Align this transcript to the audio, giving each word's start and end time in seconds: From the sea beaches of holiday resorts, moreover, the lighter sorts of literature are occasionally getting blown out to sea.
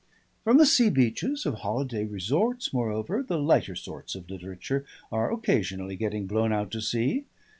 From 0.43 0.57
the 0.57 0.65
sea 0.65 0.89
beaches 0.89 1.45
of 1.45 1.59
holiday 1.59 2.05
resorts, 2.05 2.73
moreover, 2.73 3.21
the 3.21 3.37
lighter 3.37 3.75
sorts 3.75 4.15
of 4.15 4.27
literature 4.31 4.83
are 5.11 5.31
occasionally 5.31 5.95
getting 5.95 6.25
blown 6.25 6.51
out 6.51 6.71
to 6.71 6.81
sea. 6.81 7.25